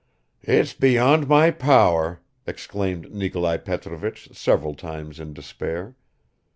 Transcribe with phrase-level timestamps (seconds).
[0.41, 5.93] "It's beyond my power!" exclaimed Nikolai Petrovich several times in despair.